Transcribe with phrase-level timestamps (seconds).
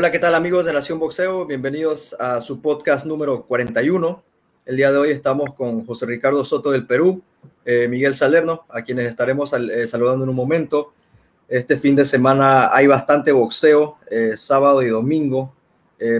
[0.00, 1.44] Hola, ¿qué tal amigos de Nación Boxeo?
[1.44, 4.22] Bienvenidos a su podcast número 41.
[4.64, 7.20] El día de hoy estamos con José Ricardo Soto del Perú,
[7.66, 10.94] eh, Miguel Salerno, a quienes estaremos eh, saludando en un momento.
[11.50, 15.54] Este fin de semana hay bastante boxeo, eh, sábado y domingo.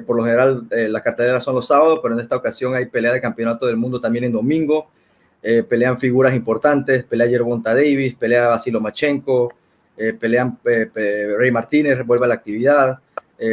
[0.06, 3.20] por lo general, las carteleras son los sábados, pero en esta ocasión hay pelea de
[3.22, 4.90] campeonato del mundo también en domingo.
[5.70, 9.54] pelean figuras importantes, pelea Yerbonta Davis, pelea Vasilo Machenko,
[10.20, 13.00] pelean Rey Martínez, vuelve a la actividad,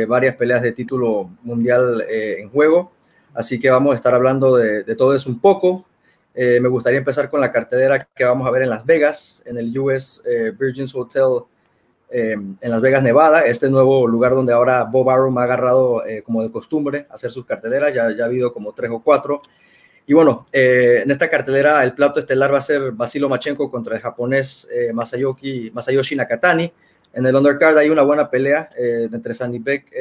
[0.08, 2.92] varias peleas de título mundial en juego.
[3.38, 5.86] Así que vamos a estar hablando de, todo eso un poco.
[6.34, 9.60] Eh, me gustaría empezar con la cartelera que vamos a ver en Las Vegas, en
[9.60, 11.44] el US eh, Virgins Hotel
[12.10, 16.42] eh, en Las Vegas, Nevada, este nuevo lugar donde ahora Bob Arum ha agarrado como
[16.42, 19.44] de costumbre hacer sus carteleras, ya, ha habido como tres o cuatro.
[20.08, 24.02] Y bueno, en esta cartelera el plato estelar va a ser Basilo Machenko contra el
[24.02, 26.74] japonés Masayoshi, Masayoshi Nakatani.
[27.14, 29.92] En el undercard hay una buena pelea entre Sandy Beck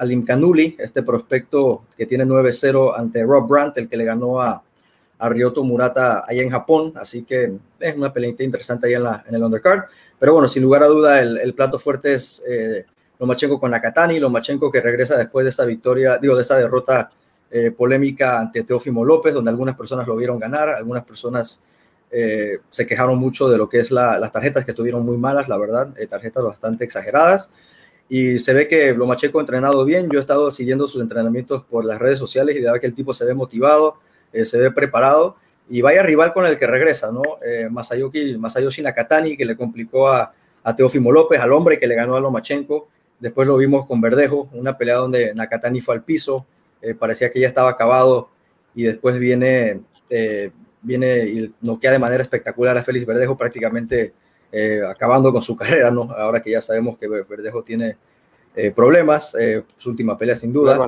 [0.00, 4.62] Alim Kanuli, este prospecto que tiene 9-0 ante Rob Brandt, el que le ganó a,
[5.18, 6.94] a Ryoto Murata allá en Japón.
[6.96, 9.84] Así que es una pelea interesante ahí en, en el undercard.
[10.18, 12.86] Pero bueno, sin lugar a duda, el, plato fuerte es eh,
[13.18, 14.18] Lomachenko con Nakatani.
[14.18, 17.10] Lomachenko que regresa después de esa victoria, digo, de esa derrota
[17.50, 21.62] eh, polémica ante Teófimo López, donde algunas personas lo vieron ganar, algunas personas
[22.10, 25.56] eh, se quejaron mucho de lo que es las tarjetas, que estuvieron muy malas, la
[25.56, 27.50] verdad, eh, tarjetas bastante exageradas
[28.10, 30.10] y se ve que Lomacheco ha entrenado bien.
[30.10, 32.94] Yo he estado siguiendo sus entrenamientos por las redes sociales y la verdad que el
[32.94, 33.94] tipo se ve motivado,
[34.32, 35.36] eh, se ve preparado
[35.68, 37.22] y vaya rival con el que regresa, ¿no?
[37.44, 40.32] Eh, Masayoshi, Masayoshi Nakatani, que le complicó a,
[40.64, 42.88] a Teófimo López, al hombre que le ganó a Lomachenko.
[43.20, 46.46] Después lo vimos con Verdejo, una pelea donde Nakatani fue al piso,
[46.98, 48.30] parecía que ya estaba acabado
[48.74, 49.82] y después viene,
[50.82, 54.12] viene y noquea de manera espectacular a Félix Verdejo, prácticamente
[54.52, 56.10] eh, acabando con su carrera, ¿no?
[56.12, 57.96] Ahora que ya sabemos que Verdejo tiene
[58.56, 60.78] eh, problemas, eh, su última pelea sin duda.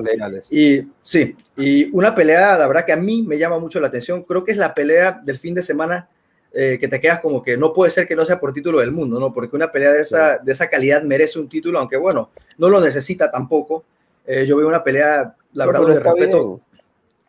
[0.51, 4.23] Y sí, y una pelea, la verdad que a mí me llama mucho la atención,
[4.23, 6.09] creo que es la pelea del fin de semana
[6.55, 9.19] que te quedas como que no puede ser que no sea por título del mundo,
[9.19, 9.33] ¿no?
[9.33, 12.29] Porque una pelea de esa, de esa calidad merece un título, aunque bueno,
[12.59, 13.85] no lo necesita tampoco.
[14.27, 16.61] yo veo una pelea, la verdad, de respeto.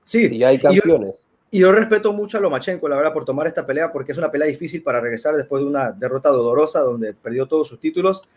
[0.02, 1.26] Sí, y hay campeones.
[1.54, 4.28] Y yo respeto mucho a Lomachenko, la verdad, por tomar esta pelea, porque es una
[4.28, 8.28] pelea difícil para regresar después de una derrota dolorosa donde perdió todos sus títulos.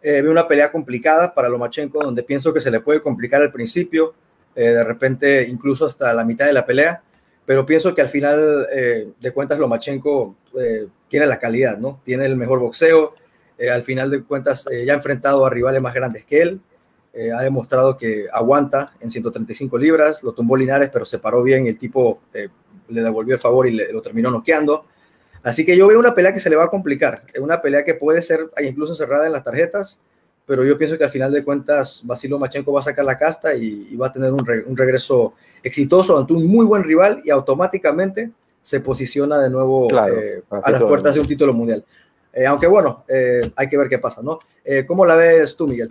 [0.00, 4.14] Eh, una pelea complicada para Lomachenko, donde pienso que se le puede complicar al principio,
[4.56, 7.02] eh, de repente incluso hasta la mitad de la pelea,
[7.44, 12.00] pero pienso que al final eh, de cuentas Lomachenko eh, tiene la calidad, ¿no?
[12.02, 13.12] Tiene el mejor boxeo,
[13.70, 16.60] al final de cuentas ya ha enfrentado a rivales más grandes que él,
[17.14, 21.66] eh, ha demostrado que aguanta en 135 libras, lo tumbó Linares, pero se paró bien
[21.66, 22.48] y el tipo eh,
[22.88, 24.86] le devolvió el favor y le, lo terminó noqueando.
[25.42, 27.94] Así que yo veo una pelea que se le va a complicar, una pelea que
[27.94, 30.00] puede ser incluso cerrada en las tarjetas,
[30.46, 33.54] pero yo pienso que al final de cuentas Basilo Machenko va a sacar la casta
[33.54, 34.46] y, va a tener un,
[34.76, 38.30] regreso exitoso ante un muy buen rival y automáticamente
[38.62, 41.84] se posiciona de nuevo eh, a las puertas de un título mundial.
[42.46, 43.04] aunque bueno,
[43.56, 44.38] hay que ver qué pasa, ¿no?
[44.86, 45.88] ¿Cómo la ves tú, Miguel?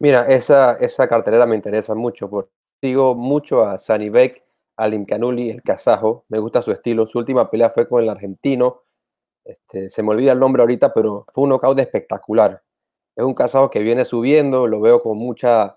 [0.00, 2.50] Mira, esa, esa cartelera me interesa mucho porque
[2.82, 4.42] sigo mucho a Sani Beck,
[4.78, 6.24] a Limcanuli, el kazajo.
[6.30, 7.04] Me gusta su estilo.
[7.04, 8.82] Su última pelea fue con el argentino.
[9.44, 12.62] Este, se me olvida el nombre ahorita, pero fue un knockout espectacular.
[13.14, 15.76] Es un kazajo que viene subiendo, lo veo con mucha,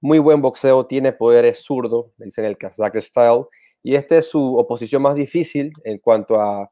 [0.00, 3.44] muy buen boxeo, tiene poderes zurdo, le dicen el kazakh style.
[3.82, 6.70] Y esta es su oposición más difícil en cuanto a,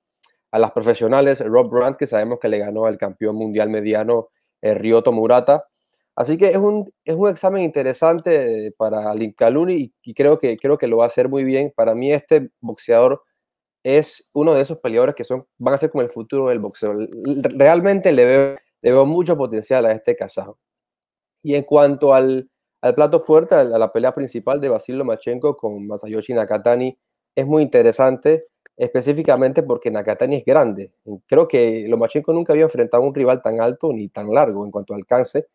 [0.50, 1.40] a las profesionales.
[1.40, 4.30] Rob Brandt, que sabemos que le ganó al campeón mundial mediano
[4.62, 5.66] el Ryoto Murata
[6.16, 10.78] Así que es un, es un examen interesante para Lincaluni y, y, creo, que, creo
[10.78, 11.72] que lo va a hacer muy bien.
[11.76, 13.22] Para mí este boxeador
[13.84, 16.94] es uno de esos peleadores que son, van a ser como el futuro del boxeo.
[17.54, 20.58] Realmente le veo, le veo mucho potencial a este kazajo.
[21.42, 25.86] Y en cuanto al, al plato fuerte, a la, pelea principal de Basil Lomachenko con
[25.86, 26.98] Masayoshi Nakatani,
[27.34, 28.46] es muy interesante,
[28.76, 30.94] específicamente porque Nakatani es grande.
[31.26, 34.70] Creo que Lomachenko nunca había enfrentado a un rival tan alto ni tan largo en
[34.70, 35.46] cuanto a alcance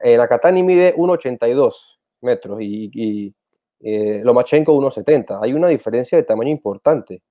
[0.00, 3.34] eh, Nakatani mide 1,82 metros y, y
[3.80, 5.40] eh, Lomachenko 1,70.
[5.42, 7.22] Hay una diferencia de tamaño importante.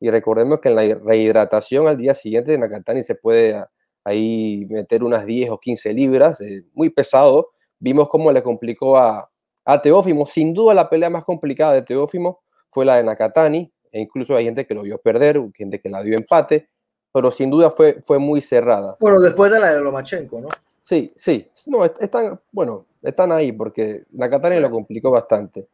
[0.00, 3.64] Y recordemos que en la rehidratación al día siguiente de Nakatani se puede
[4.04, 7.52] ahí meter unas 10 o 15 libras, eh, muy pesado.
[7.78, 9.30] Vimos cómo le complicó a,
[9.64, 10.26] a Teófimo.
[10.26, 14.44] Sin duda la pelea más complicada de Teófimo fue la de Nakatani, e incluso hay
[14.44, 16.68] gente que lo vio perder, gente que la dio empate,
[17.12, 18.96] pero sin duda fue, fue muy cerrada.
[18.98, 20.48] Bueno, después de la de Lomachenko, ¿no?
[20.84, 21.50] Sí, sí.
[21.66, 25.66] No, están, bueno, están ahí porque Nakatani lo complicó bastante.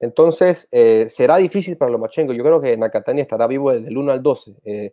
[0.00, 2.32] Entonces, eh, será difícil para Lomachenko.
[2.32, 4.54] Yo creo que Nakatani estará vivo desde el 1 al 12.
[4.64, 4.92] Eh,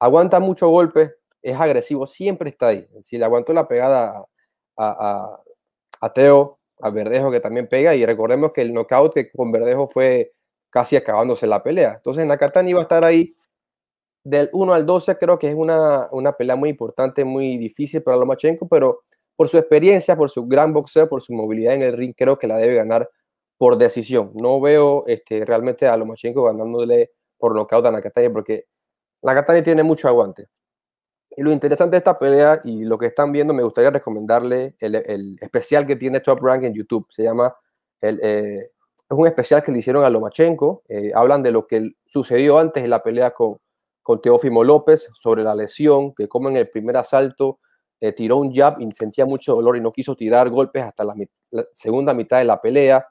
[0.00, 1.12] aguanta mucho golpe,
[1.42, 2.88] es agresivo, siempre está ahí.
[3.02, 4.24] Si le aguantó la pegada
[4.76, 5.40] a,
[6.00, 9.86] a Teo, a Verdejo que también pega y recordemos que el knockout que con Verdejo
[9.88, 10.32] fue
[10.70, 11.94] casi acabándose la pelea.
[11.96, 13.36] Entonces Nakatani va a estar ahí
[14.26, 18.16] del 1 al 12, creo que es una, una pelea muy importante, muy difícil para
[18.16, 19.04] Lomachenko, pero
[19.36, 22.48] por su experiencia, por su gran boxeo, por su movilidad en el ring, creo que
[22.48, 23.08] la debe ganar
[23.56, 24.32] por decisión.
[24.34, 28.64] No veo este, realmente a Lomachenko ganándole por nocaut a Nakatani porque
[29.22, 30.48] Nakatani tiene mucho aguante.
[31.36, 35.36] Y lo interesante de esta pelea y lo que están viendo, me gustaría recomendarle el,
[35.40, 37.06] especial que tiene Top Rank en YouTube.
[37.10, 37.54] Se llama,
[38.00, 38.70] el, eh,
[39.08, 40.82] es un especial que le hicieron a Lomachenko.
[40.88, 43.58] Eh, hablan de lo que sucedió antes de la pelea con,
[44.06, 47.58] con Teófimo López, sobre la lesión, que como en el primer asalto
[47.98, 51.16] eh, tiró un jab y sentía mucho dolor y no quiso tirar golpes hasta la,
[51.74, 53.04] segunda mitad de la pelea.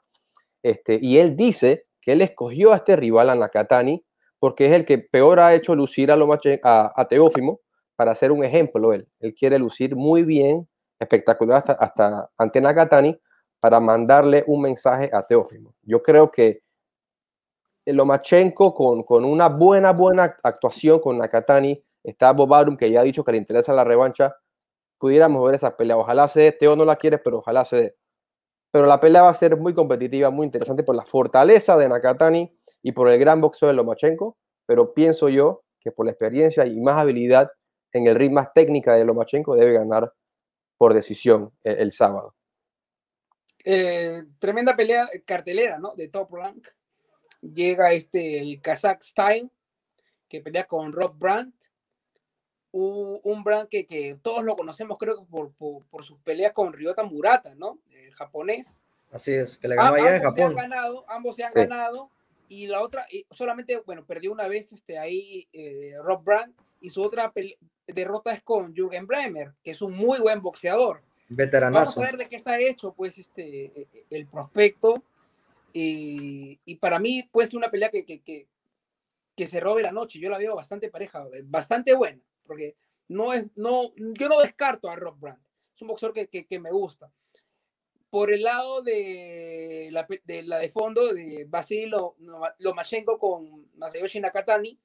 [0.62, 4.06] Este, y él dice que él escogió a este rival, a Nakatani,
[4.38, 7.60] porque es el que peor ha hecho lucir a, a Teófimo
[7.94, 9.06] para hacer un ejemplo él.
[9.20, 10.66] Él quiere lucir muy bien,
[10.98, 13.20] espectacular hasta, hasta ante Nakatani
[13.60, 15.74] para mandarle un mensaje a Teófimo.
[15.82, 16.62] Yo creo que
[17.86, 23.24] Lomachenko con, con una buena, buena actuación con Nakatani, está Bob que ya ha dicho
[23.24, 24.36] que le interesa la revancha,
[24.98, 25.96] pudiéramos ver esa pelea.
[25.96, 27.96] Ojalá se dé, Teo no la quiere, pero ojalá se dé.
[28.70, 32.54] Pero la pelea va a ser muy competitiva, muy interesante por la fortaleza de Nakatani
[32.82, 34.36] y por el gran boxeo de Lomachenko,
[34.66, 37.50] pero pienso yo que por la experiencia y más habilidad
[37.92, 40.12] en el ritmo más técnica de Lomachenko debe ganar
[40.76, 42.34] por decisión el, sábado.
[43.64, 45.94] Eh, tremenda pelea cartelera, ¿no?
[45.96, 46.68] De top rank.
[47.54, 49.50] Llega este, el Kazakhstan,
[50.28, 51.54] que pelea con Rob Brandt.
[52.72, 56.72] Un, un Brandt que, que, todos lo conocemos, creo que por, por, sus peleas con
[56.72, 57.78] Ryota Murata, ¿no?
[57.90, 58.82] El japonés.
[59.10, 60.36] Así es, que le ganó allá en Japón.
[60.36, 62.10] Se han ganado, ambos se han ganado.
[62.48, 66.56] Y la otra, solamente, bueno, perdió una vez este, ahí eh, Rob Brandt.
[66.80, 67.32] Y su otra
[67.86, 71.02] derrota es con Jürgen Bremer, que es un muy buen boxeador.
[71.28, 71.92] Veteranazo.
[71.92, 75.02] Vamos a ver de qué está hecho, pues, este, e, e, el prospecto.
[75.78, 78.48] Y, y para mí puede ser una pelea que, que, que,
[79.36, 80.18] que, se robe la noche.
[80.18, 82.76] Yo la veo bastante pareja, bastante buena, porque
[83.08, 85.46] no es, no, yo no descarto a Rob Brandt.
[85.74, 87.12] Es un boxeador que, me gusta.
[88.08, 91.92] Por el lado de la de, la de fondo de Basil
[92.56, 94.80] Lomachenko con Masayoshi Nakatani,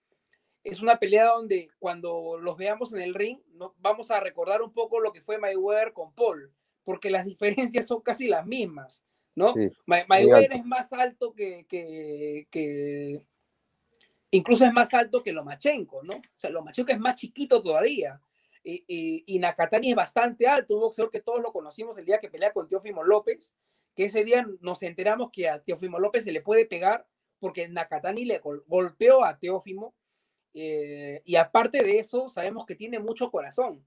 [0.61, 4.73] es una pelea donde cuando los veamos en el ring, nos vamos a recordar un
[4.73, 6.53] poco lo que fue Mayweather con Paul,
[6.83, 9.05] porque las diferencias son casi las mismas,
[9.35, 9.53] ¿no?
[9.85, 13.25] Mayweather es más alto que, que,
[14.31, 16.15] incluso es más alto que Lomachenko, ¿no?
[16.15, 18.21] O sea, Lomachenko es más chiquito todavía.
[18.63, 22.29] Y, y, Nakatani es bastante alto, un boxeador que todos lo conocimos el día que
[22.29, 23.55] pelea con Teófimo López,
[23.95, 27.07] que ese día nos enteramos que a Teófimo López se le puede pegar
[27.39, 29.95] porque Nakatani le golpeó a Teófimo
[30.53, 33.85] eh, y aparte de eso, sabemos que tiene mucho corazón.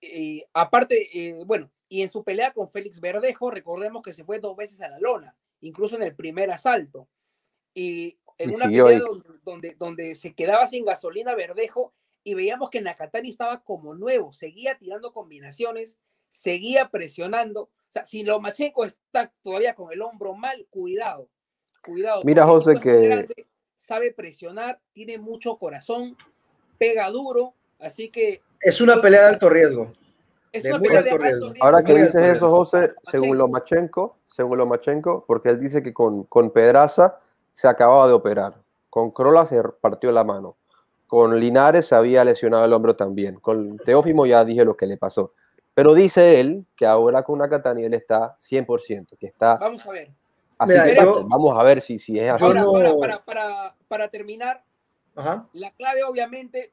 [0.00, 4.38] Y aparte, eh, bueno, y en su pelea con Félix Verdejo, recordemos que se fue
[4.38, 7.06] dos veces a la lona, incluso en el primer asalto.
[7.74, 9.04] Y en una pelea
[9.44, 11.92] donde, donde, se quedaba sin gasolina Verdejo
[12.24, 15.98] y veíamos que Nakatani estaba como nuevo, seguía tirando combinaciones,
[16.30, 17.64] seguía presionando.
[17.64, 21.28] O sea, si Lomachenko está todavía con el hombro mal, cuidado,
[21.84, 22.22] cuidado.
[22.24, 23.28] Mira, José, que
[23.76, 26.16] sabe presionar, tiene mucho corazón,
[26.78, 28.40] pega duro, así que...
[28.62, 29.92] Es una pelea de alto riesgo.
[30.52, 31.52] Es una pelea de alto riesgo.
[31.60, 36.50] Ahora que dices eso, José, según Lomachenko, según Lomachenko, porque él dice que con, con
[36.50, 37.18] Pedraza
[37.52, 38.54] se acababa de operar,
[38.90, 40.56] con Crola se partió la mano,
[41.06, 44.96] con Linares se había lesionado el hombro también, con Teófimo ya dije lo que le
[44.96, 45.32] pasó.
[45.74, 49.56] Pero dice él que ahora con Nakatani él está 100%, que está...
[49.56, 50.10] Vamos a ver
[50.66, 52.44] vamos a ver si, si es así.
[52.44, 54.64] para, para, para, terminar,
[55.52, 56.72] la clave obviamente,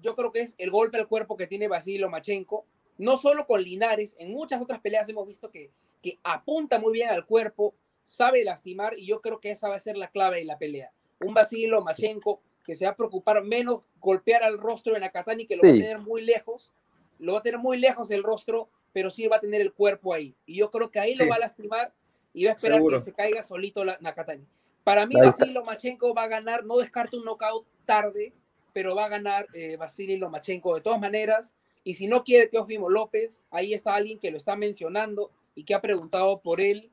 [0.00, 2.66] yo creo que es el golpe al cuerpo que tiene Basilio Machenko,
[2.98, 5.70] no solo con Linares, en muchas otras peleas hemos visto que,
[6.02, 7.74] que apunta muy bien al cuerpo,
[8.04, 10.92] sabe lastimar y yo creo que esa va a ser la clave de la pelea.
[11.20, 15.56] Un Basilio Machenko que se va a preocupar menos golpear al rostro de Nakatani, que
[15.56, 16.72] lo va a tener muy lejos,
[17.18, 20.14] lo va a tener muy lejos el rostro, pero sí va a tener el cuerpo
[20.14, 20.34] ahí.
[20.46, 21.92] Y yo creo que ahí lo va a lastimar
[22.32, 24.46] y va a esperar que se caiga solito la Nakatani.
[24.82, 28.34] Para mí, Vasily Lomachenko va a ganar, no descarto un knockout tarde,
[28.72, 31.54] pero va a ganar eh, Vasily Lomachenko de todas maneras.
[31.84, 35.74] Y si no quiere Teófimo López, ahí está alguien que lo está mencionando y que
[35.74, 36.90] ha preguntado por él,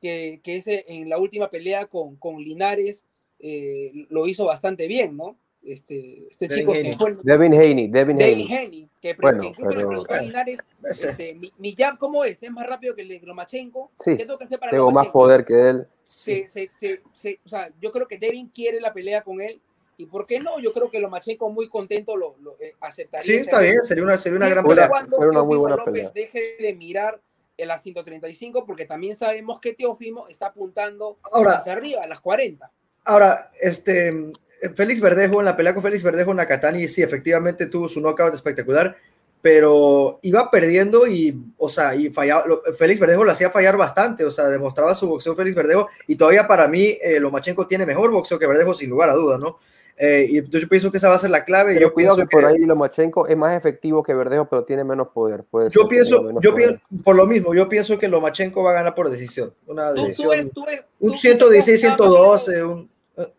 [0.00, 3.06] que, que ese, en la última pelea con, con Linares
[3.38, 5.36] eh, lo hizo bastante bien, ¿no?
[5.64, 7.16] Este, este chico se fue.
[7.22, 8.88] Devin Haney, Devin, Haney.
[9.00, 12.42] que, bueno, incluso le preguntó a Linares, este, mi, mi, jab, ¿cómo es?
[12.42, 13.88] ¿Es más rápido que el de Lomachenko?
[13.92, 15.86] Sí, ¿Qué tengo que hacer para tengo más poder que él.
[16.02, 17.00] Se, se, se,
[17.44, 19.60] o sea, yo creo que Devin quiere la pelea con él.
[19.96, 20.58] ¿Y por qué no?
[20.58, 23.24] Yo creo que Lomachenko muy contento lo, lo eh, aceptaría.
[23.24, 24.88] Sí, está bien, sería una, sería una gran pelea.
[24.88, 26.12] Cuando sería una muy buena López pelea.
[26.14, 27.20] deje de mirar
[27.56, 32.20] en las 135 porque también sabemos que Teófimo está apuntando ahora, hacia arriba, a las
[32.20, 32.70] 40.
[33.04, 34.32] Ahora, este,
[34.74, 38.96] Félix Verdejo, en la pelea con Félix Verdejo, Nakatani, sí, efectivamente tuvo su knockout espectacular,
[39.40, 42.44] pero iba perdiendo y, o sea, y fallaba,
[42.78, 46.46] Félix Verdejo lo hacía fallar bastante, o sea, demostraba su boxeo Félix Verdejo y todavía
[46.46, 49.58] para mí eh, Lomachenko tiene mejor boxeo que Verdejo sin lugar a dudas, ¿no?
[49.96, 51.78] Eh, y yo pienso que esa va a ser la clave.
[51.78, 55.44] yo cuidado que, por ahí Lomachenko es más efectivo que Verdejo, pero tiene menos poder.
[55.70, 59.10] yo pienso, yo pienso, por lo mismo, yo pienso que Lomachenko va a ganar por
[59.10, 59.54] decisión.
[59.66, 60.50] Una decisión,
[60.98, 62.90] un 116, 112, un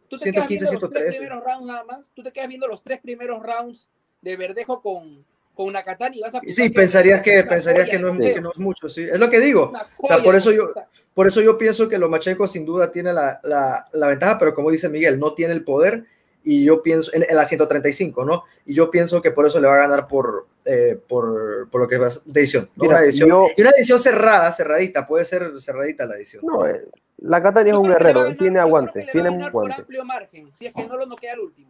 [0.09, 1.29] 115, 113.
[1.63, 2.11] nada más.
[2.13, 3.89] Tú te quedas viendo los tres primeros rounds
[4.21, 8.13] de Verdejo con, con una katana y vas a sí pensarías que pensarías que no,
[8.13, 10.69] es, que no, es, mucho sí es lo que digo o sea por eso yo
[11.13, 14.71] por eso yo pienso que Lomachenko sin duda tiene la, la, la, ventaja pero como
[14.71, 16.05] dice Miguel no tiene el poder
[16.43, 19.75] y yo pienso en, la 135 no y yo pienso que por eso le va
[19.75, 23.71] a ganar por eh, por, por, lo que es de edición, una edición y una
[23.71, 26.85] edición cerrada cerradita puede ser cerradita la edición no eh,
[27.17, 30.85] la Katana es un guerrero tiene aguante tiene un por amplio margen si es que
[30.85, 31.69] no lo noquea al último.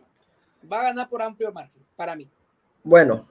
[0.72, 2.30] Va a ganar por amplio margen para mí.
[2.84, 3.27] Bueno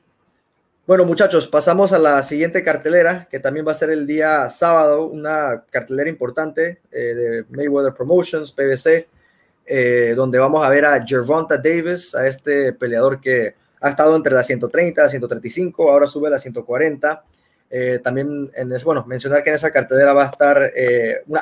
[0.84, 5.06] bueno, muchachos, pasamos a la siguiente cartelera, que también va a ser el día sábado,
[5.06, 9.06] una cartelera importante eh, de Mayweather Promotions, PBC,
[9.66, 14.32] eh, donde vamos a ver a Gervonta Davis, a este peleador que ha estado entre
[14.32, 17.24] las 130, 135, ahora sube a las 140.
[17.74, 20.70] Eh, también, en bueno, mencionar que en esa cartelera va a estar,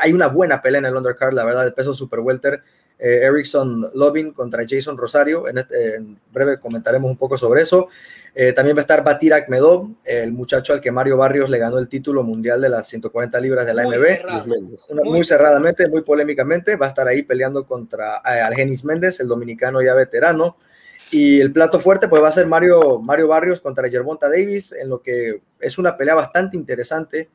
[0.00, 2.62] hay una buena pelea en el undercard, la verdad, de peso super welter,
[3.02, 5.48] eh, Erickson Lovin contra Jason Rosario.
[5.48, 7.88] Este, en, breve comentaremos un poco sobre eso.
[8.34, 11.78] Eh, también va a estar Batir Akhmedov, el muchacho al que Mario Barrios le ganó
[11.78, 15.02] el título mundial de las 140 libras de la MB.
[15.04, 16.76] muy, cerradamente, muy polémicamente.
[16.76, 20.56] Va a estar ahí peleando contra eh, Algenis Méndez, el dominicano ya veterano.
[21.10, 24.88] Y el plato fuerte pues va a ser Mario, Mario Barrios contra Gervonta Davis, en
[24.88, 27.28] lo que es una pelea bastante interesante.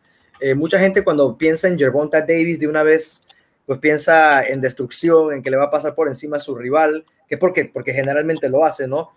[0.56, 3.26] mucha gente cuando piensa en Gervonta Davis de una vez
[3.66, 7.06] pues piensa en destrucción, en que le va a pasar por encima a su rival,
[7.28, 9.12] que porque, porque generalmente lo hace, ¿no?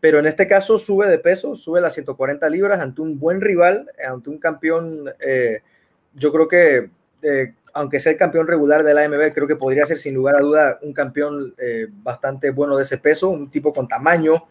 [0.00, 3.90] Pero en este caso sube de peso, sube las 140 libras ante un buen rival,
[4.06, 5.62] ante un campeón, eh,
[6.14, 6.90] yo creo que,
[7.22, 10.36] eh, aunque sea el campeón regular de la AMB, creo que podría ser sin lugar
[10.36, 14.46] a duda un campeón eh, bastante bueno de ese peso, un tipo con tamaño.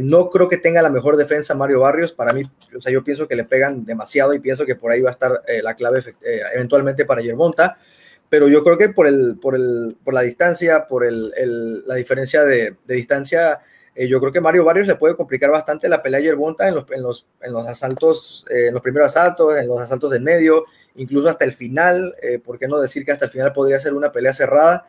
[0.00, 2.42] no creo que tenga la mejor defensa Mario Barrios, para mí,
[2.76, 5.12] o sea, yo pienso que le pegan demasiado y pienso que por ahí va a
[5.12, 6.02] estar la clave
[6.54, 7.76] eventualmente para Yermonta
[8.28, 12.44] pero yo creo que por, el, por, el, por la distancia, por el, la diferencia
[12.44, 13.60] de, distancia,
[13.96, 16.74] eh, yo creo que Mario Barrios le puede complicar bastante la pelea a Yerbonta en
[16.74, 20.22] los, en los, en los asaltos, eh, en los primeros asaltos, en los asaltos del
[20.22, 20.64] medio,
[20.96, 23.94] incluso hasta el final, eh, ¿por qué no decir que hasta el final podría ser
[23.94, 24.86] una pelea cerrada?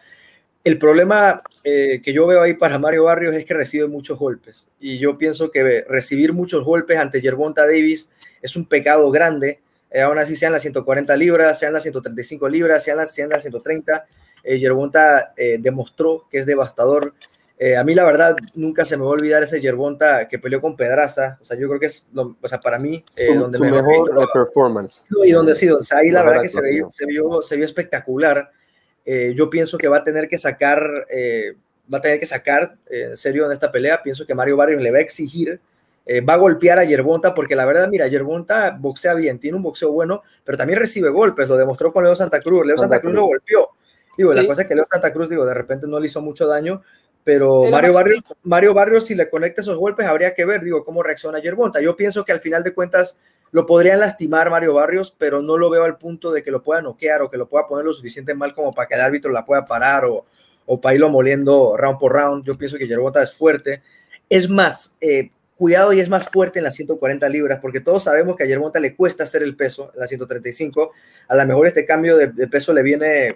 [0.63, 4.97] El problema que yo veo ahí para Mario Barrios es que recibe muchos golpes y
[4.97, 8.09] yo pienso que recibir muchos golpes ante Yerbonta Davis
[8.41, 12.83] es un pecado grande eh, aún así sean las 140 libras, sean las 135 libras,
[12.83, 14.05] sean las, sean las 130.
[14.43, 17.13] Eh, Yerbonta eh, demostró que es devastador.
[17.59, 20.61] Eh, a mí la verdad nunca se me va a olvidar ese Yerbonta que peleó
[20.61, 21.37] con Pedraza.
[21.41, 25.05] O sea, yo creo que es, o sea, para mí, donde su mejor performance.
[25.23, 27.65] Y donde sí, o sea, ahí la, verdad, que se vio, se vio, se vio,
[27.65, 28.51] espectacular.
[29.05, 30.81] yo pienso que va a tener que sacar,
[31.91, 34.03] va a tener que sacar en serio en esta pelea.
[34.03, 35.59] Pienso que Mario Barrios le va a exigir
[36.09, 39.63] eh, va a golpear a Yerbonta, porque la verdad, mira, Yerbonta boxea bien, tiene un
[39.63, 42.65] boxeo bueno, pero también recibe golpes, lo demostró con Leo Santa Cruz.
[42.65, 43.71] Leo Santa, Cruz, lo golpeó.
[44.17, 46.47] Digo, la cosa es que Leo Santa Cruz, digo, de repente no le hizo mucho
[46.47, 46.81] daño,
[47.27, 51.03] pero Mario Barrios, Mario Barrios, si le conecta esos golpes, habría que ver, digo, cómo
[51.03, 51.81] reacciona Yerbonta.
[51.81, 53.19] Yo pienso que al final de cuentas
[53.51, 56.81] lo podrían lastimar Mario Barrios, pero no lo veo al punto de que lo pueda
[56.81, 59.43] noquear o que lo pueda poner lo suficiente mal como para que el árbitro la
[59.43, 60.23] pueda parar o,
[60.67, 62.45] o para irlo moliendo round por round.
[62.45, 63.81] Yo pienso que Yerbonta es fuerte.
[64.29, 68.37] Es más, eh, cuidado y es más fuerte en las 140 libras, porque todos sabemos
[68.37, 70.91] que a Yermonta le cuesta hacer el peso en las 135.
[71.27, 73.33] A lo mejor este cambio de, peso le viene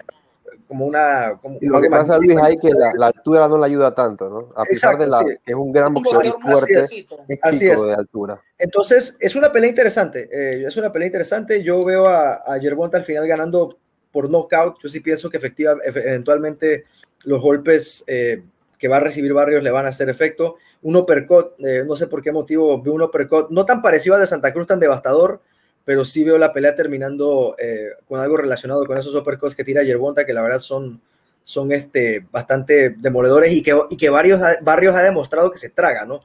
[0.68, 1.38] como una...
[1.40, 4.48] Como, lo que pasa, Luis, hay que la, altura no le ayuda tanto, ¿no?
[4.56, 7.82] A pesar de la, que es un gran boxeador fuerte, así es, así es.
[7.82, 8.40] de altura.
[8.58, 11.62] Entonces, es una pelea interesante, eh, es una pelea interesante.
[11.62, 13.78] Yo veo a, a Yerbonta al final ganando
[14.12, 14.76] por knockout.
[14.82, 16.84] Yo sí pienso que efectivamente, eventualmente
[17.24, 18.42] los golpes eh,
[18.78, 20.56] que va a recibir Barrios le van a hacer efecto.
[20.82, 24.20] Un uppercut, eh, no sé por qué motivo, veo un uppercut no tan parecido al
[24.20, 25.40] de Santa Cruz, tan devastador,
[25.84, 29.82] pero sí veo la pelea terminando eh, con algo relacionado con esos uppercuts que tira
[29.82, 31.00] Yerbonta, que la verdad son,
[31.42, 36.04] son este, bastante demoledores y que, y que varios, Barrios ha demostrado que se traga,
[36.06, 36.20] ¿no?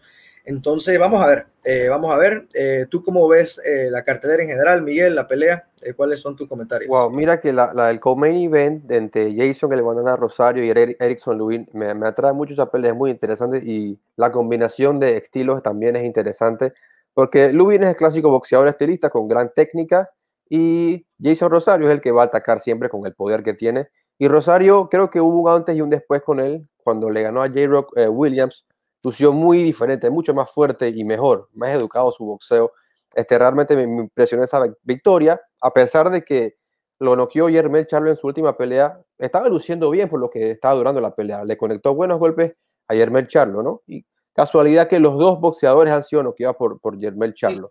[0.45, 4.47] Entonces, vamos a ver, eh, vamos a ver, eh, ¿tú cómo ves la cartelera en
[4.47, 5.67] general, Miguel, la pelea?
[5.97, 6.87] ¿Cuáles son tus comentarios?
[6.87, 11.37] Wow, mira que la, la del co-main event entre Jason, el a Rosario y Erickson
[11.37, 15.97] Lewin, me, me, atrae mucho esa es muy interesante y la combinación de estilos también
[15.97, 16.73] es interesante,
[17.17, 20.07] porque Lubin es el clásico boxeador estilista con gran técnica
[20.51, 23.87] Y Jason Rosario es el que va a atacar siempre con el poder que tiene.
[24.19, 27.41] Y Rosario, creo que hubo un antes y un después con él, cuando le ganó
[27.41, 28.67] a J-Rock eh, Williams,
[29.01, 32.71] lució muy diferente, mucho más fuerte y mejor, más educado su boxeo.
[33.15, 36.57] Este, realmente me, impresionó esa victoria, a pesar de que
[36.99, 40.75] lo noqueó Yermel Charlo en su última pelea, estaba luciendo bien por lo que estaba
[40.75, 41.43] durando la pelea.
[41.45, 42.53] Le conectó buenos golpes
[42.87, 43.81] a Yermel Charlo, ¿no?
[43.87, 44.05] Y
[44.37, 47.69] casualidad que los dos boxeadores han sido noqueados por, por Yermel Charlo.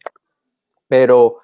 [0.88, 1.38] Pero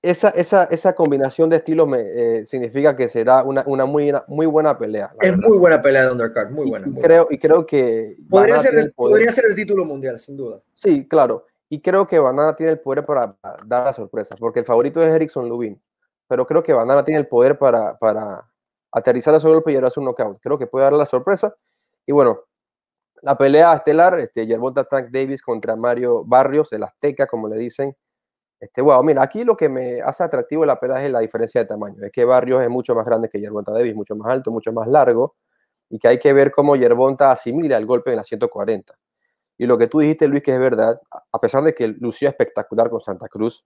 [0.00, 4.46] esa, esa, esa combinación de estilos me, eh, significa que será una, una muy, muy
[4.46, 5.10] buena pelea.
[5.20, 6.86] Es muy buena pelea de undercard, muy buena.
[6.86, 8.16] Y, creo, y creo que...
[8.30, 10.62] Podría ser, el, podría ser el título mundial, sin duda.
[10.74, 11.46] Sí, claro.
[11.68, 13.36] Y creo que Banana tiene el poder para,
[13.66, 15.82] dar la sorpresa, porque el favorito es Erickson Lubin,
[16.28, 18.48] pero creo que Banana tiene el poder para, para
[18.92, 20.38] aterrizar a su golpe y hacer un knockout.
[20.40, 21.56] Creo que puede dar la sorpresa.
[22.06, 22.44] Y bueno,
[23.22, 27.96] la pelea estelar, este, Gervonta Tank Davis contra Mario Barrios, el Azteca, como le dicen,
[28.60, 31.66] este, wow, mira, aquí lo que me hace atractivo la pelea es la diferencia de
[31.66, 32.04] tamaño.
[32.04, 34.88] Es que Barrios es mucho más grande que Yerbonta Davis, mucho más alto, mucho más
[34.88, 35.36] largo,
[35.88, 38.94] y que hay que ver cómo Yerbonta asimila el golpe en la 140.
[39.58, 41.00] Y lo que tú dijiste, Luis, que es verdad,
[41.32, 43.64] a pesar de que lució espectacular con Santa Cruz,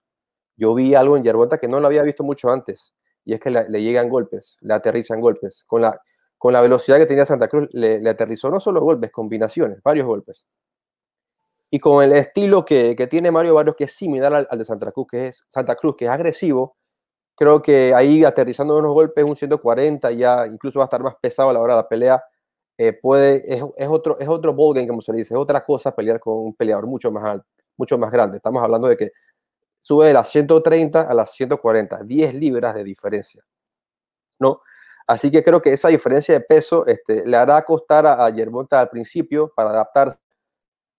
[0.55, 2.93] yo vi algo en Yerbonta que no lo había visto mucho antes,
[3.25, 5.63] y es que le, llegan golpes, le aterrizan golpes.
[5.65, 5.99] Con la,
[6.43, 10.05] con la velocidad que tenía Santa Cruz, le, le aterrizó no solo golpes, combinaciones, varios
[10.05, 10.45] golpes
[11.71, 14.91] y con el estilo que, que, tiene Mario Barrios, que es similar al, de Santa
[14.91, 16.75] Cruz, que es Santa Cruz, que es agresivo,
[17.33, 21.49] creo que ahí aterrizando unos golpes, un 140, ya incluso va a estar más pesado
[21.49, 22.23] a la hora de la pelea,
[22.77, 26.19] eh, puede, es, es, otro, es otro ballgame, como se dice, es otra cosa pelear
[26.19, 27.47] con un peleador mucho más alto,
[27.77, 28.35] mucho más grande.
[28.35, 29.11] Estamos hablando de que
[29.79, 33.43] sube de las 130 a las 140, 10 libras de diferencia,
[34.39, 34.61] ¿no?
[35.07, 38.79] Así que creo que esa diferencia de peso este, le hará costar a, a Yermonta
[38.79, 40.17] al principio para adaptarse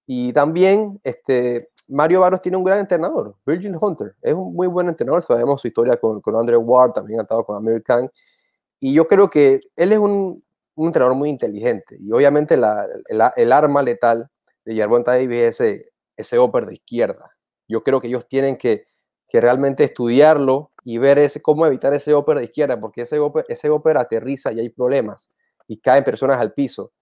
[0.06, 4.14] y también este, Mario Barros tiene un gran entrenador, Virgin Hunter.
[4.22, 7.44] Es un muy buen entrenador, sabemos su historia con, con Andrew Ward, también ha estado
[7.44, 8.08] con American.
[8.80, 11.96] Y yo creo que él es un, un entrenador muy inteligente.
[11.98, 12.86] Y obviamente la,
[13.36, 14.28] el arma letal
[14.64, 17.30] de Yerbonta Davis es ese, ese upper de izquierda.
[17.66, 18.86] Yo creo que ellos tienen que,
[19.26, 23.44] que realmente estudiarlo y ver ese, cómo evitar ese upper de izquierda, porque ese upper,
[23.48, 25.30] ese aterriza y hay problemas
[25.66, 26.92] y caen personas al piso.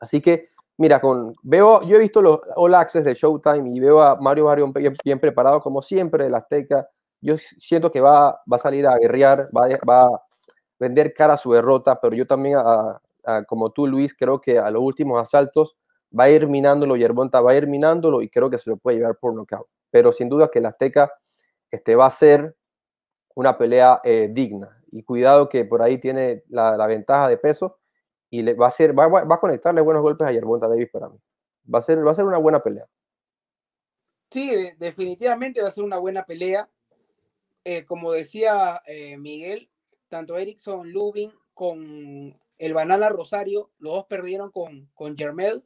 [0.00, 4.02] Así que mira, con, veo, yo he visto los All Access de Showtime y veo
[4.02, 4.72] a Mario Barrio
[5.04, 6.88] bien, preparado, como siempre, el Azteca.
[7.20, 10.22] Yo siento que va, va a salir a guerrear, va, va a
[10.78, 12.58] vender cara a su derrota, pero yo también,
[13.46, 15.76] como tú, Luis, creo que a los últimos asaltos
[16.18, 18.98] va a ir minándolo, Yerbonta va a ir minándolo y creo que se lo puede
[18.98, 19.66] llevar por nocaut.
[19.90, 21.10] Pero sin duda que el Azteca
[21.70, 22.54] este, va a ser
[23.36, 24.82] una pelea eh, digna.
[24.90, 27.78] Y cuidado que por ahí tiene la, ventaja de peso,
[28.30, 31.18] y le, va, a va, a conectarle buenos golpes a Yerbonta Davis para mí.
[31.72, 32.86] Va a, ser, va a ser una buena pelea.
[34.30, 36.68] Sí, definitivamente va a ser una buena pelea.
[37.64, 39.70] Eh, como decía eh, Miguel,
[40.08, 45.62] tanto Erickson Lubin con el Banana Rosario, los dos perdieron con, con Germel.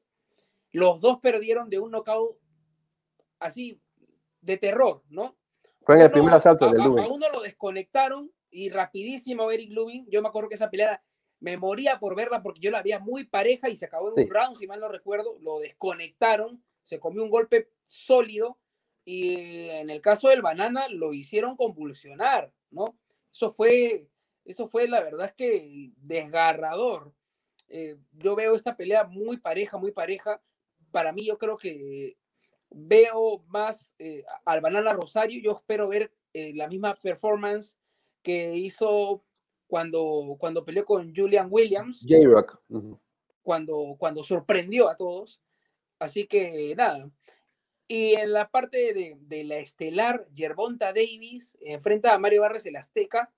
[0.72, 2.36] Los dos perdieron de un knockout
[3.38, 3.80] así
[4.40, 5.36] de terror, ¿no?
[5.82, 7.04] Fue en el primer asalto de Lubin.
[7.04, 10.06] A uno lo desconectaron y rapidísimo Eric Lubin.
[10.10, 11.02] Yo me acuerdo que esa pelea
[11.40, 14.30] me moría por verla porque yo la había muy pareja y se acabó en un
[14.30, 18.58] round, si mal no recuerdo, lo desconectaron, se comió un golpe sólido
[19.04, 22.98] y en el caso del banana lo hicieron convulsionar, ¿no?
[23.32, 24.06] Eso fue,
[24.44, 27.14] eso fue la verdad es que desgarrador.
[27.68, 30.42] Eh, yo veo esta pelea muy pareja, muy pareja.
[30.90, 32.18] Para mí yo creo que
[32.70, 37.76] veo más eh, al banana Rosario, yo espero ver eh, la misma performance
[38.22, 39.24] que hizo
[39.66, 42.04] cuando, cuando peleó con Julian Williams.
[42.08, 42.60] J-Rock.
[43.42, 45.40] cuando, cuando sorprendió a todos.
[45.98, 47.10] Así que nada.
[47.86, 52.76] Y en la parte de, de la estelar, Yerbonta Davis enfrenta a Mario Barrios el
[52.76, 53.32] Azteca.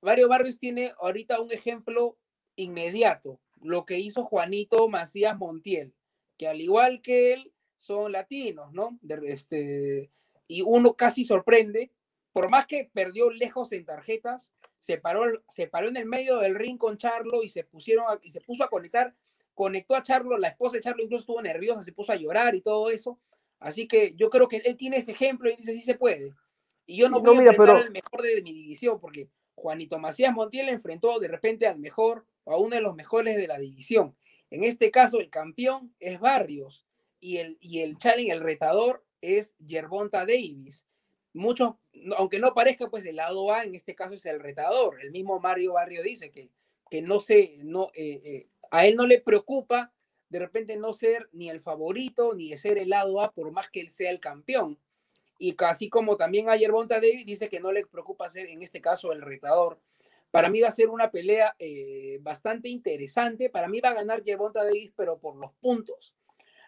[0.00, 2.18] Mario Barrios tiene ahorita un ejemplo
[2.56, 5.94] inmediato, lo que hizo Juanito Macías Montiel,
[6.36, 7.53] que al igual que él
[7.84, 8.98] son latinos, ¿no?
[9.02, 10.10] De, este,
[10.48, 11.90] y uno casi sorprende,
[12.32, 16.54] por más que perdió lejos en tarjetas, se paró, se paró en el medio del
[16.54, 19.14] ring con Charlo y se pusieron y se puso a conectar,
[19.54, 22.60] conectó a Charlo, la esposa de Charlo incluso estuvo nerviosa, se puso a llorar y
[22.60, 23.20] todo eso.
[23.60, 26.32] Así que yo creo que él tiene ese ejemplo y dice sí se puede.
[26.86, 30.68] Y yo no voy a enfrentar al mejor de mi división porque Juanito Macías Montiel
[30.68, 34.16] enfrentó de repente al mejor o a uno de los mejores de la división.
[34.50, 36.86] En este caso el campeón es Barrios
[37.24, 40.86] y el, y el challenge, el retador es Yerbonta Davis
[41.34, 41.74] muchos,
[42.16, 45.00] aunque no parezca, pues el lado A en este caso es el retador.
[45.02, 46.48] El mismo Mario Barrio dice que,
[46.90, 49.92] que no sé, no, eh, eh, a él no le preocupa
[50.30, 53.80] de repente no ser ni el favorito ni ser el lado A por más que
[53.80, 54.78] él sea el campeón.
[55.38, 58.80] y casi como también ayer Bonta Davis dice que no le preocupa ser en este
[58.80, 59.80] caso el retador.
[60.30, 63.50] Para mí va a ser una pelea eh, bastante interesante.
[63.50, 66.14] Para mí va a ganar Yerbonta Davis, pero por los puntos.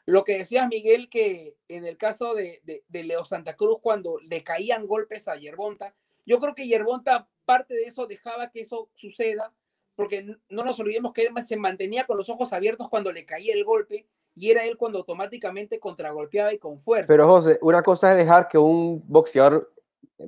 [0.07, 4.45] Lo que decías, Miguel, que en el caso de, de, Leo Santa Cruz, cuando le
[4.45, 9.53] caían golpes a Yerbonta, yo creo que Yerbonta, parte de eso, dejaba que eso suceda,
[9.97, 13.53] porque no nos olvidemos que él se mantenía con los ojos abiertos cuando le caía
[13.53, 17.09] el golpe, y era él cuando automáticamente contragolpeaba y con fuerza.
[17.09, 19.73] Pero José, una cosa es dejar que un boxeador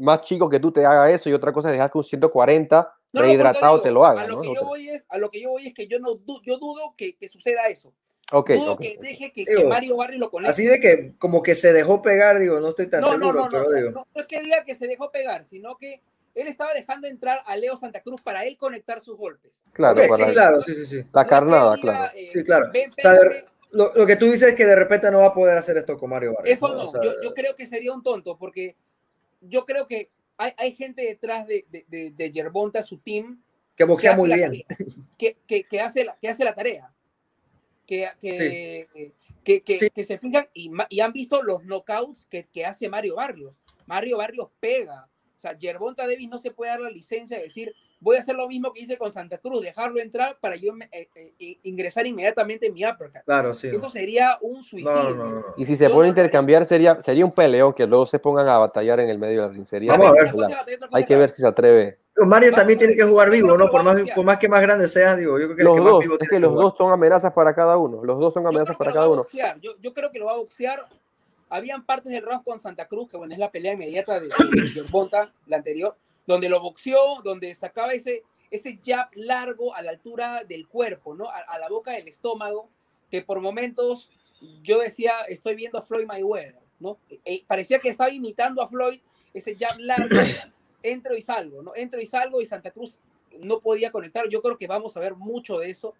[0.00, 2.94] más chico que tú te haga eso, y otra cosa es dejar que un 140
[3.12, 4.22] rehidratado te lo haga.
[4.22, 6.18] A lo, que yo voy es, a lo que yo voy es que yo, no,
[6.44, 7.94] yo dudo que, que suceda eso.
[8.30, 10.50] Okay, dudo que deje que, Mario Barrio lo conecte.
[10.50, 13.18] Así de que como que se dejó pegar, digo, no estoy tan seguro.
[13.18, 13.90] No, no, pero no, digo.
[13.90, 16.02] no, es que diga que se dejó pegar, sino que
[16.34, 19.62] él estaba dejando entrar a Leo Santa Cruz para él conectar sus golpes.
[19.72, 21.04] Claro, sí, claro, sí, sí, sí.
[21.12, 22.12] La carnada, claro.
[22.14, 22.66] Eh, sí, claro.
[22.68, 23.14] o sea,
[23.70, 25.96] lo, lo, que tú dices es que de repente no va a poder hacer esto
[25.98, 26.52] con Mario Barrio.
[26.52, 28.76] Eso no, yo, yo creo que sería un tonto, porque
[29.40, 33.42] yo creo que hay, hay gente detrás de, de, de, de Yerbonta, su team,
[33.78, 34.64] que boxea muy bien.
[35.16, 36.92] que, que, que, hace la, que hace la tarea.
[37.88, 39.10] Que, que,
[39.42, 43.58] que, que, se fijan y, y, han visto los knockouts que, que hace Mario Barrios.
[43.86, 45.08] Mario Barrios pega.
[45.38, 48.36] O sea, Yerbonta Davis no se puede dar la licencia de decir, voy a hacer
[48.36, 51.08] lo mismo que hice con Santa Cruz, dejarlo entrar para yo eh,
[51.38, 53.22] eh, ingresar inmediatamente en mi uppercut.
[53.24, 53.68] Claro, sí.
[53.68, 55.44] Eso sería un suicidio.
[55.56, 58.58] y si se pone a intercambiar, sería, sería un peleón que luego se pongan a
[58.58, 59.88] batallar en el medio de la ring.
[59.88, 60.34] Vamos a ver.
[60.92, 61.98] Hay que ver si se atreve.
[62.26, 63.70] Mario también tiene que jugar vivo, ¿no?
[63.70, 66.28] Por más, por más que más grande sea, digo, yo creo que los dos, es
[66.28, 68.04] que los dos son amenazas para cada uno.
[68.04, 69.24] Los dos son amenazas para cada uno.
[69.60, 70.84] Yo, yo, creo que lo va a boxear.
[71.50, 75.30] Habían partes del round con Santa Cruz, que bueno, es la pelea inmediata de, de
[75.46, 75.96] la anterior,
[76.28, 81.30] donde lo boxeó, donde sacaba ese, ese jab largo a la altura del cuerpo, ¿no?
[81.30, 82.68] A, la boca del estómago,
[83.10, 84.10] que por momentos
[84.62, 86.98] yo decía, estoy viendo a Floyd Mayweather, ¿no?
[87.08, 89.00] E, e, parecía que estaba imitando a Floyd,
[89.32, 90.16] ese jab largo,
[90.82, 91.74] entro y salgo, ¿no?
[91.74, 93.00] Entro y salgo y Santa Cruz
[93.40, 94.28] no podía conectar.
[94.28, 95.94] Yo creo que vamos a ver mucho de eso.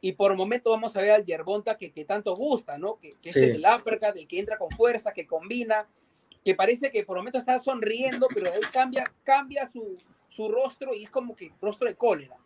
[0.00, 3.00] Y por momento vamos a ver al Yerbonta que, que tanto gusta, ¿no?
[3.00, 5.88] Que, que es el uppercut, el que entra con fuerza, que combina,
[6.44, 9.96] que parece que por momento está sonriendo, pero él cambia, cambia su,
[10.28, 12.36] su rostro y es como que rostro de cólera.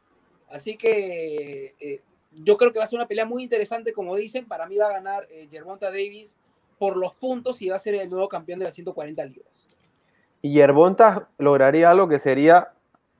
[0.48, 4.46] Así que eh, yo creo que va a ser una pelea muy interesante, como dicen.
[4.46, 5.48] Para mí va a ganar eh,
[5.80, 6.38] Davis
[6.78, 9.68] por los puntos y va a ser el nuevo campeón de las 140 libras.
[10.42, 12.72] Y Yerbonta lograría algo que sería,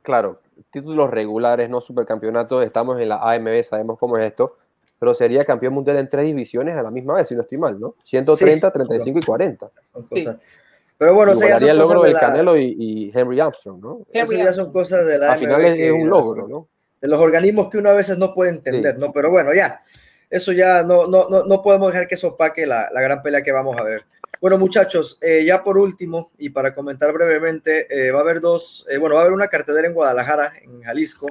[0.03, 2.65] claro, títulos regulares, no supercampeonatos.
[2.65, 4.57] Estamos en la AMB, sabemos cómo es esto,
[4.99, 7.81] pero sería campeón mundial en tres divisiones a la misma vez, si no estoy mal,
[7.81, 7.95] ¿no?
[8.03, 9.71] 130, 35 y 40.
[10.99, 14.07] Pero bueno, o sea, el logro del Canelo y, Henry Armstrong, ¿no?
[14.13, 16.69] Eso ya son cosas de la Al final es, un logro, ¿no?
[17.01, 19.13] De los organismos que uno a veces no puede entender, ¿no?
[19.13, 19.83] Pero bueno, ya,
[20.31, 23.43] eso ya no, no, no, no podemos dejar que eso opaque la, la, gran pelea
[23.43, 24.05] que vamos a ver.
[24.41, 28.87] Bueno, muchachos, eh, ya por último, y para comentar brevemente, eh, va a haber dos,
[28.91, 31.27] eh, bueno, va a haber una cartelera en Guadalajara, en Jalisco,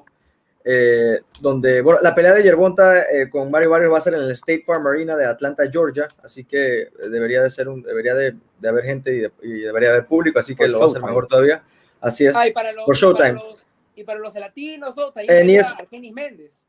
[0.67, 4.21] eh, donde, bueno, la pelea de Yerbonta eh, con Mario Barrios va a ser en
[4.21, 8.15] el State Farm Arena de Atlanta, Georgia, así que eh, debería de ser un, debería
[8.15, 10.87] de, de haber gente y, de, y, debería haber público, así que por lo va
[10.87, 11.63] a ser mejor todavía.
[12.01, 12.35] Así es.
[12.35, 13.35] Ah, para los, por Showtime.
[13.35, 15.13] Para los, y para los latinos, ¿no?
[15.15, 15.73] Eh, es,
[16.11, 16.65] Méndez.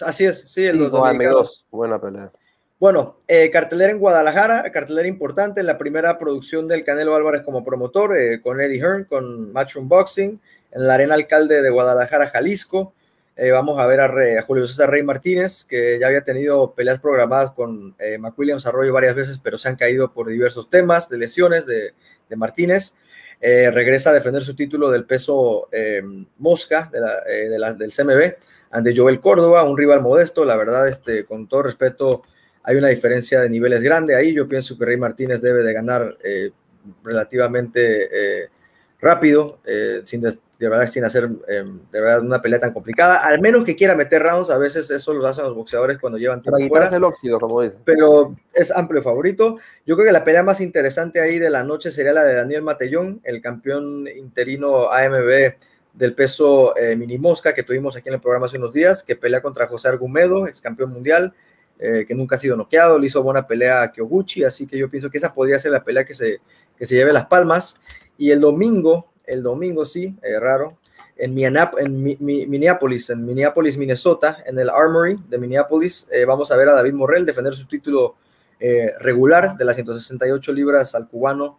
[0.00, 2.30] Así es, sí, el sí, dos Buena pelea.
[2.78, 8.16] Bueno, eh, cartelera en Guadalajara, cartelera importante, la primera producción del Canelo Álvarez como promotor,
[8.16, 12.94] eh, con Eddie Hearn, con Matchroom Boxing, en la Arena Alcalde de Guadalajara, Jalisco.
[13.42, 17.52] Eh, vamos a ver a, Julio César Rey Martínez, que ya había tenido peleas programadas
[17.52, 21.64] con eh, McWilliams Arroyo varias veces, pero se han caído por diversos temas de lesiones
[21.64, 21.94] de,
[22.36, 22.96] Martínez.
[23.40, 26.02] Eh, regresa a defender su título del peso eh,
[26.36, 28.34] mosca del CMB
[28.72, 30.44] ante Joel Córdoba, un rival modesto.
[30.44, 32.22] La verdad, este, con todo respeto,
[32.62, 34.34] hay una diferencia de niveles grande ahí.
[34.34, 36.14] Yo pienso que Rey Martínez debe de ganar
[37.02, 38.50] relativamente
[39.00, 39.60] rápido,
[40.04, 40.20] sin,
[40.60, 43.96] de, verdad sin hacer eh, de verdad una pelea tan complicada, al menos que quiera
[43.96, 47.04] meter rounds, a veces eso lo hacen los boxeadores cuando llevan tiempo Para fuera, el
[47.04, 47.80] óxido, como dicen.
[47.84, 49.58] Pero es amplio favorito.
[49.86, 52.62] Yo creo que la pelea más interesante ahí de la noche sería la de Daniel
[52.62, 55.54] Matellón, el campeón interino AMB
[55.92, 59.16] del peso eh, mini mosca que tuvimos aquí en el programa hace unos días, que
[59.16, 61.34] pelea contra José Argumedo, ex campeón mundial,
[61.78, 64.90] eh, que nunca ha sido noqueado, le hizo buena pelea a Kyoguchi, así que yo
[64.90, 66.40] pienso que esa podría ser la pelea que se,
[66.76, 67.80] que se lleve las palmas.
[68.18, 70.78] Y el domingo, el domingo, sí, eh, raro,
[71.20, 76.24] en, Minneap en mi, mi, Minneapolis, en Minneapolis, Minnesota, en el Armory de Minneapolis, eh,
[76.24, 78.16] vamos a ver a David Morrell defender su título
[78.58, 81.58] eh, regular de las 168 libras al cubano,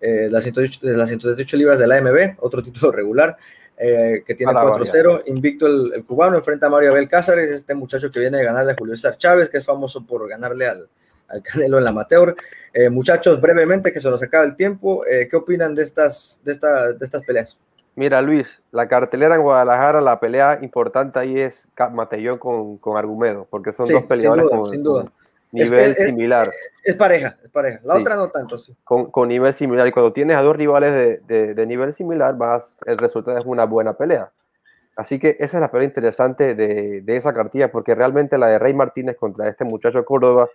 [0.00, 3.36] eh, de, las 108, de las 178 libras de la AMB, otro título regular.
[3.78, 8.20] que tiene 4-0, invicto el, el, cubano, enfrenta a Mario Abel Cázares, este muchacho que
[8.20, 10.88] viene de ganarle a Julio César Chávez, que es famoso por ganarle al,
[11.28, 12.34] al Canelo en la amateur.
[12.72, 17.04] Eh, muchachos, brevemente, que se nos acaba el tiempo, ¿qué opinan de estas, de, de
[17.04, 17.58] estas peleas?
[17.98, 23.48] Mira, Luis, la cartelera en Guadalajara, la pelea importante ahí es Matellón con, con Argumedo,
[23.50, 25.12] porque son dos peleadores sin duda, con,
[25.50, 26.48] nivel similar.
[26.84, 27.80] Es, pareja, es pareja.
[27.82, 28.72] La otra no tanto, sí.
[28.84, 29.84] Con, con, nivel similar.
[29.88, 33.44] Y cuando tienes a dos rivales de, de, de, nivel similar, vas, el resultado es
[33.44, 34.30] una buena pelea.
[34.94, 38.60] Así que esa es la pelea interesante de, de esa cartilla, porque realmente la de
[38.60, 40.48] Rey Martínez contra este muchacho Córdoba,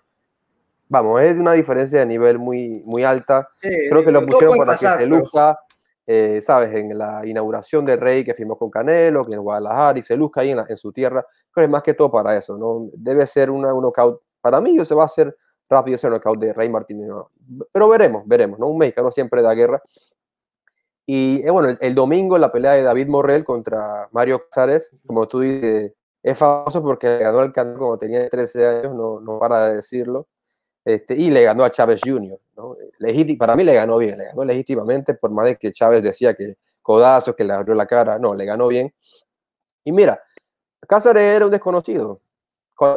[0.90, 3.48] vamos, es de una diferencia de nivel muy, muy alta.
[3.62, 5.60] Creo que lo pusieron para que se luzca.
[6.06, 10.02] Eh, sabes, en la inauguración de Rey que firmó con Canelo, que en Guadalajara y
[10.02, 12.90] se luzca ahí en, su tierra, creo que es más que todo para eso, ¿no?
[12.94, 15.34] Debe ser una, un knockout, para mí se va a hacer
[15.70, 17.10] rápido ese knockout de Rey Martínez,
[17.72, 18.68] pero veremos, veremos, ¿no?
[18.68, 19.82] Un mexicano siempre da guerra.
[21.06, 25.40] Y eh, bueno, el, domingo la pelea de David Morrell contra Mario Casares, como tú
[25.40, 29.76] dices, es famoso porque ganó el canal cuando tenía 13 años, no, no para de
[29.76, 30.28] decirlo.
[30.86, 32.38] Este, y le ganó a Chávez Jr.
[32.58, 32.76] ¿no?
[33.38, 36.56] para mí le ganó bien, le ganó legítimamente, por más de que Chávez decía que
[36.82, 38.94] codazos, que le abrió la cara, no, le ganó bien.
[39.86, 40.22] Y mira,
[40.88, 42.20] Cáceres era un desconocido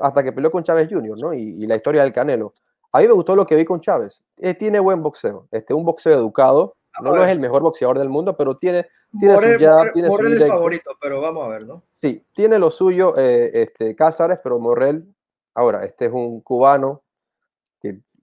[0.03, 1.33] hasta que peleó con Chávez Jr., ¿no?
[1.33, 2.55] Y, la historia del Canelo.
[2.93, 4.23] A mí me gustó lo que vi con Chávez.
[4.39, 6.77] Eh, tiene buen boxeo, este, un boxeo educado.
[7.03, 8.87] No, es el mejor boxeador del mundo, pero tiene,
[9.21, 11.83] tiene su ya, tiene su favorito, pero vamos a ver, ¿no?
[12.01, 15.07] Sí, tiene lo suyo eh, este, Cáceres, pero Morrell,
[15.55, 17.03] ahora, este es un cubano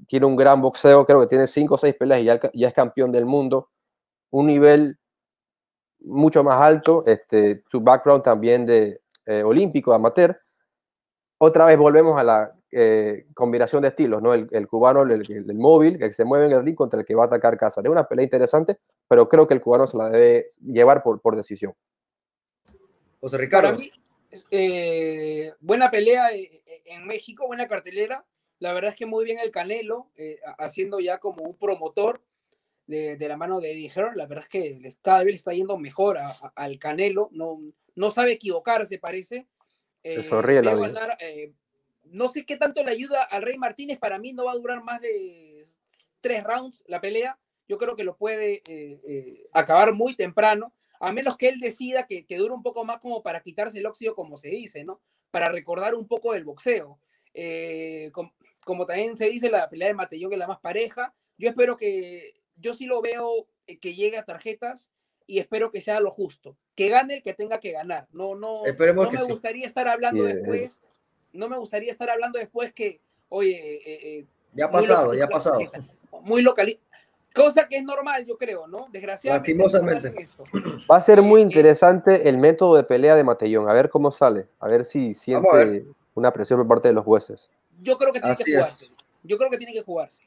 [0.07, 3.11] tiene un gran boxeo, creo que tiene cinco o seis peleas y ya, es campeón
[3.11, 3.69] del mundo.
[4.31, 4.97] Un nivel
[5.99, 10.39] mucho más alto, este, su background también de eh, olímpico, amateur.
[11.37, 14.33] Otra vez volvemos a la eh, combinación de estilos, ¿no?
[14.33, 17.27] El, cubano, el, móvil, que se mueve en el ring contra el que va a
[17.27, 17.85] atacar Cáceres.
[17.85, 21.35] Es una pelea interesante, pero creo que el cubano se la debe llevar por, por
[21.35, 21.73] decisión.
[23.19, 23.77] José Ricardo.
[24.49, 28.25] Eh, buena pelea en México, buena cartelera.
[28.63, 32.23] La verdad es que muy bien el Canelo, eh, haciendo ya como un promotor
[32.87, 34.15] de, la mano de Eddie Hearn.
[34.15, 36.17] La verdad es que cada vez le está yendo mejor
[36.55, 37.27] al Canelo.
[37.33, 37.59] No,
[37.93, 39.47] no sabe equivocarse, parece.
[40.01, 40.25] Eh,
[40.63, 41.51] la eh,
[42.05, 43.99] no sé qué tanto le ayuda al Rey Martínez.
[43.99, 45.65] Para mí no va a durar más de
[46.21, 47.37] tres rounds la pelea.
[47.67, 48.61] Yo creo que lo puede
[49.51, 53.23] acabar muy temprano, a menos que él decida que, que dure un poco más como
[53.23, 55.01] para quitarse el óxido, como se dice, ¿no?
[55.31, 56.97] Para recordar un poco del boxeo.
[58.65, 61.13] Como también se dice, la pelea de Matellón que es la más pareja.
[61.37, 64.91] Yo espero que, yo sí lo veo eh, que llegue a tarjetas
[65.25, 66.55] y espero que sea lo justo.
[66.75, 68.07] Que gane el que tenga que ganar.
[68.11, 70.81] No, no, no me gustaría estar hablando después.
[71.31, 75.29] No me gustaría estar hablando después que, oye, eh, eh, ya ha pasado, ya ha
[75.29, 75.59] pasado.
[76.21, 76.77] Muy local.
[77.33, 78.87] Cosa que es normal, yo creo, ¿no?
[78.91, 79.55] Desgraciadamente.
[79.55, 80.27] Lastimosamente.
[80.91, 83.67] Va a ser muy interesante el método de pelea de Matellón.
[83.67, 84.47] A ver cómo sale.
[84.59, 87.49] A ver si siente una presión por parte de los jueces.
[87.83, 88.89] Yo creo que tiene que jugarse.
[89.23, 90.23] Yo creo que tiene que jugarse.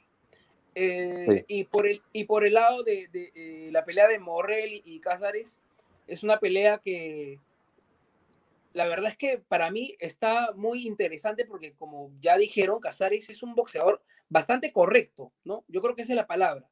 [0.74, 5.00] Eh, y, por el, y por el lado de, eh, la pelea de Morrell y
[5.00, 5.60] Cázares,
[6.06, 7.40] es una pelea que
[8.74, 13.42] la verdad es que para mí está muy interesante porque como ya dijeron, Cázares es
[13.42, 15.64] un boxeador bastante correcto, ¿no?
[15.66, 16.68] Yo creo que esa es la palabra.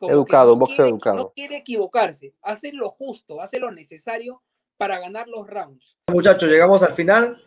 [0.00, 1.16] educado, un boxeo educado.
[1.16, 4.42] No quiere equivocarse, hace lo justo, hace lo necesario
[4.76, 5.96] para ganar los rounds.
[6.08, 7.40] Muchachos, llegamos al final.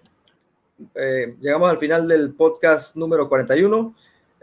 [0.94, 3.96] Eh, llegamos al final del podcast número 41.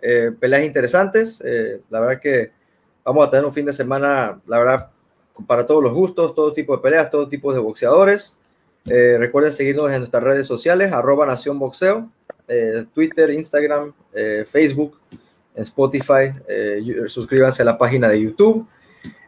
[0.02, 1.42] Eh, peleas interesantes.
[1.44, 2.50] Eh, la verdad que
[3.04, 4.90] vamos a tener un fin de semana, la verdad,
[5.46, 8.38] para todos los gustos, todo tipo de peleas, todo tipo de boxeadores.
[8.86, 12.10] recuerden seguirnos en nuestras redes sociales, arroba Nación Boxeo,
[12.92, 13.94] Twitter, Instagram,
[14.46, 14.98] Facebook,
[15.54, 16.34] en Spotify.
[17.06, 18.66] suscríbanse a la página de YouTube.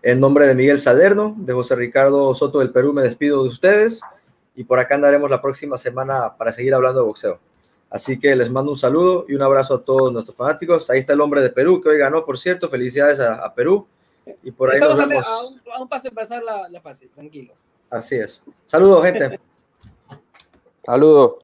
[0.02, 4.02] En nombre de Miguel Salerno, de José Ricardo Soto del Perú, me despido de ustedes
[4.56, 7.38] y por acá andaremos la próxima semana para seguir hablando de boxeo.
[7.90, 10.90] Así que les mando un saludo y un abrazo a todos nuestros fanáticos.
[10.90, 12.68] Ahí está el hombre de Perú que hoy ganó, por cierto.
[12.68, 13.86] Felicidades a, Perú.
[14.42, 15.26] Y por ahí nos vemos.
[15.26, 17.54] A, un, a un paso pasar la, la fase, tranquilo.
[17.90, 18.42] Así es.
[18.66, 19.38] Saludos, gente.
[20.84, 21.36] Saludos.